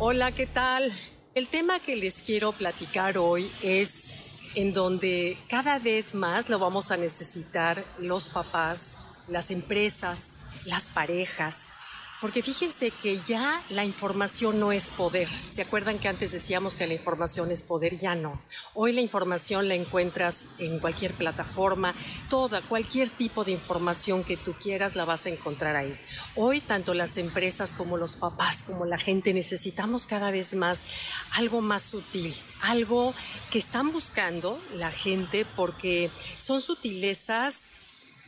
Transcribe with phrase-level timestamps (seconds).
[0.00, 0.92] Hola, ¿qué tal?
[1.34, 4.14] El tema que les quiero platicar hoy es
[4.54, 11.72] en donde cada vez más lo vamos a necesitar los papás, las empresas, las parejas,
[12.20, 15.28] porque fíjense que ya la información no es poder.
[15.28, 17.96] ¿Se acuerdan que antes decíamos que la información es poder?
[17.96, 18.42] Ya no.
[18.74, 21.94] Hoy la información la encuentras en cualquier plataforma,
[22.28, 25.96] toda, cualquier tipo de información que tú quieras la vas a encontrar ahí.
[26.34, 30.86] Hoy tanto las empresas como los papás, como la gente necesitamos cada vez más
[31.32, 33.14] algo más sutil, algo
[33.52, 37.76] que están buscando la gente porque son sutilezas,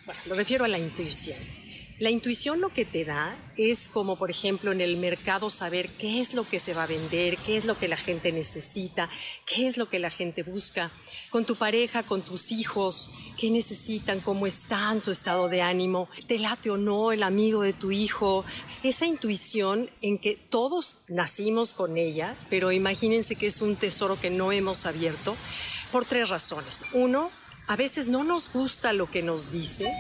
[0.07, 1.60] bueno, lo refiero a la intuición
[2.01, 6.23] la intuición lo que te da es como, por ejemplo, en el mercado saber qué
[6.23, 9.11] es lo que se va a vender, qué es lo que la gente necesita,
[9.45, 10.91] qué es lo que la gente busca.
[11.29, 16.39] Con tu pareja, con tus hijos, qué necesitan, cómo están, su estado de ánimo, te
[16.39, 18.47] late o no el amigo de tu hijo.
[18.83, 24.31] Esa intuición en que todos nacimos con ella, pero imagínense que es un tesoro que
[24.31, 25.37] no hemos abierto
[25.93, 26.83] por tres razones.
[26.95, 27.31] Uno,
[27.67, 29.93] a veces no nos gusta lo que nos dice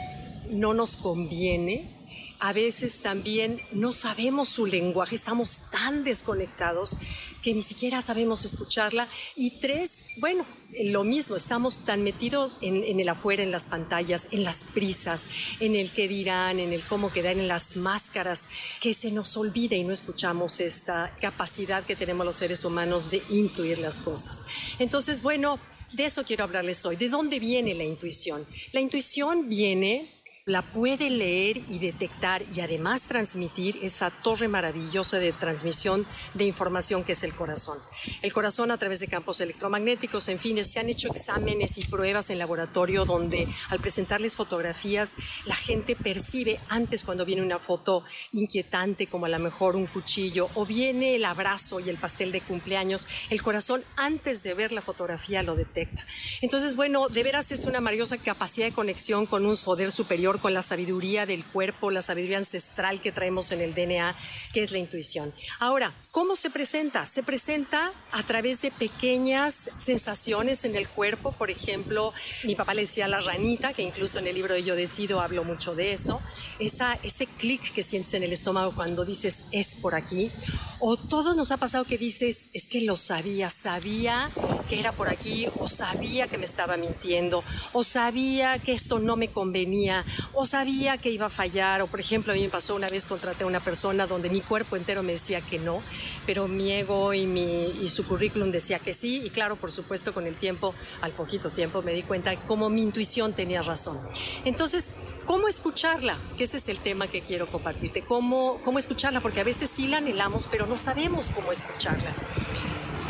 [0.50, 1.98] no nos conviene.
[2.42, 6.96] A veces también no sabemos su lenguaje, estamos tan desconectados
[7.42, 9.08] que ni siquiera sabemos escucharla.
[9.36, 10.46] Y tres, bueno,
[10.84, 15.28] lo mismo, estamos tan metidos en, el afuera, en las pantallas, en las prisas,
[15.60, 18.44] en el que dirán, en el cómo quedar, en las máscaras,
[18.80, 23.22] que se nos olvida y no escuchamos esta capacidad que tenemos los seres humanos de
[23.28, 24.46] intuir las cosas.
[24.78, 25.58] Entonces, bueno,
[25.92, 26.96] de eso quiero hablarles hoy.
[26.96, 28.46] ¿De dónde viene la intuición?
[28.72, 30.19] La intuición viene
[30.50, 37.04] la puede leer y detectar y además transmitir esa torre maravillosa de transmisión de información
[37.04, 37.78] que es el corazón.
[38.20, 42.30] El corazón a través de campos electromagnéticos, en fin, se han hecho exámenes y pruebas
[42.30, 45.14] en laboratorio donde al presentarles fotografías
[45.46, 50.48] la gente percibe antes cuando viene una foto inquietante como a lo mejor un cuchillo
[50.54, 54.82] o viene el abrazo y el pastel de cumpleaños, el corazón antes de ver la
[54.82, 56.04] fotografía lo detecta.
[56.40, 60.54] Entonces, bueno, de veras es una maravillosa capacidad de conexión con un poder superior con
[60.54, 64.16] la sabiduría del cuerpo, la sabiduría ancestral que traemos en el DNA,
[64.52, 65.32] que es la intuición.
[65.58, 67.06] Ahora, ¿cómo se presenta?
[67.06, 72.12] Se presenta a través de pequeñas sensaciones en el cuerpo, por ejemplo,
[72.44, 75.44] mi papá le decía la ranita, que incluso en el libro de Yo Decido hablo
[75.44, 76.20] mucho de eso,
[76.58, 80.30] esa, ese clic que sientes en el estómago cuando dices es por aquí,
[80.78, 84.30] o todo nos ha pasado que dices es que lo sabía, sabía
[84.70, 87.42] que era por aquí, o sabía que me estaba mintiendo,
[87.72, 91.98] o sabía que esto no me convenía, o sabía que iba a fallar, o por
[91.98, 95.02] ejemplo, a mí me pasó una vez contraté a una persona donde mi cuerpo entero
[95.02, 95.82] me decía que no,
[96.24, 100.36] pero mi ego y, su currículum decía que sí, y claro, por supuesto, con el
[100.36, 103.98] tiempo, al poquito tiempo, me di cuenta cómo mi intuición tenía razón.
[104.44, 104.90] Entonces,
[105.26, 106.16] ¿Cómo escucharla?
[106.36, 108.02] Que ese es el tema que quiero compartirte.
[108.02, 109.20] ¿Cómo, ¿Cómo escucharla?
[109.20, 112.10] Porque a veces sí la anhelamos, pero no sabemos cómo escucharla.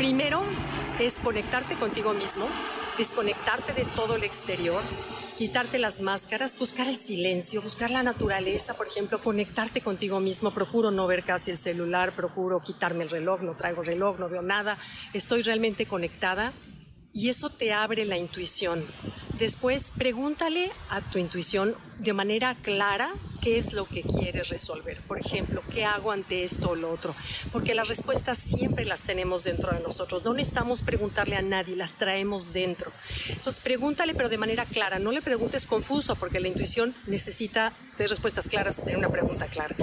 [0.01, 0.41] Primero
[0.99, 2.47] es conectarte contigo mismo,
[2.97, 4.81] desconectarte de todo el exterior,
[5.37, 10.49] quitarte las máscaras, buscar el silencio, buscar la naturaleza, por ejemplo, conectarte contigo mismo.
[10.49, 14.41] Procuro no ver casi el celular, procuro quitarme el reloj, no traigo reloj, no veo
[14.41, 14.75] nada.
[15.13, 16.51] Estoy realmente conectada
[17.13, 18.83] y eso te abre la intuición.
[19.39, 25.01] Después, pregúntale a tu intuición de manera clara qué es lo que quieres resolver.
[25.01, 27.15] Por ejemplo, ¿qué hago ante esto o lo otro?
[27.51, 30.23] Porque las respuestas siempre las tenemos dentro de nosotros.
[30.23, 32.91] No necesitamos preguntarle a nadie, las traemos dentro.
[33.29, 34.99] Entonces, pregúntale, pero de manera clara.
[34.99, 39.75] No le preguntes confuso, porque la intuición necesita de respuestas claras, tener una pregunta clara.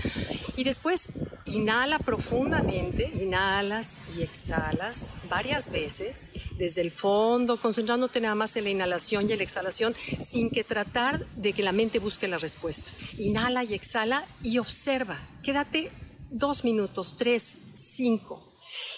[0.57, 1.09] Y después,
[1.47, 8.71] inhala profundamente, inhalas y exhalas varias veces desde el fondo, concentrándote nada más en la
[8.71, 12.91] inhalación y la exhalación, sin que tratar de que la mente busque la respuesta.
[13.17, 15.21] Inhala y exhala y observa.
[15.43, 15.91] Quédate
[16.31, 18.48] dos minutos, tres, cinco,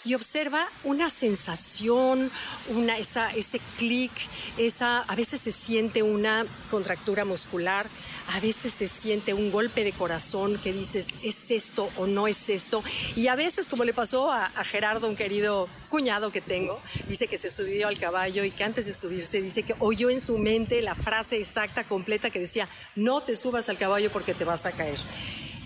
[0.04, 2.30] y observa una sensación,
[2.68, 4.12] una, esa, ese clic,
[4.56, 7.86] esa, a veces se siente una contractura muscular,
[8.28, 12.48] a veces se siente un golpe de corazón que dices, ¿es esto o no es
[12.48, 12.82] esto?
[13.16, 17.38] Y a veces, como le pasó a, Gerardo, un querido cuñado que tengo, dice que
[17.38, 20.80] se subió al caballo y que antes de subirse dice que oyó en su mente
[20.80, 24.72] la frase exacta, completa, que decía, no te subas al caballo porque te vas a
[24.72, 24.98] caer.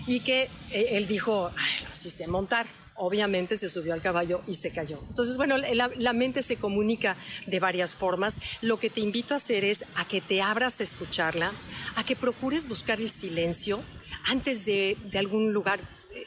[0.07, 2.65] Y que eh, él dijo, ay, no, sí sé montar
[2.95, 4.99] obviamente se subió al caballo y se cayó.
[5.09, 7.15] Entonces, bueno, la, mente se comunica
[7.45, 8.39] de varias formas.
[8.61, 11.51] Lo que te invito a hacer es a que te abras a escucharla,
[11.95, 13.81] a que procures buscar el silencio
[14.25, 15.79] antes de, de algún lugar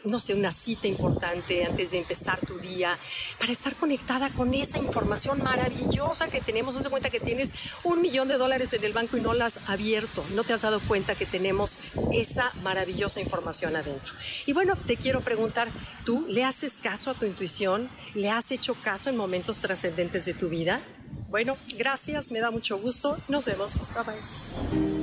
[0.04, 2.98] no sé, una cita importante antes de empezar tu día,
[3.38, 6.76] para estar conectada con esa información maravillosa que tenemos.
[6.76, 7.52] Haz cuenta que tienes
[7.84, 10.62] un millón de dólares en el banco y no la has abierto, no te has
[10.62, 11.78] dado cuenta que tenemos
[12.12, 14.14] esa maravillosa información adentro.
[14.46, 15.68] Y bueno, te quiero preguntar,
[16.04, 17.88] ¿tú le haces caso a tu intuición?
[18.14, 20.80] ¿Le has hecho caso en momentos trascendentes de tu vida?
[21.28, 23.18] Bueno, gracias, me da mucho gusto.
[23.28, 23.74] Nos vemos.
[23.94, 24.97] Bye bye.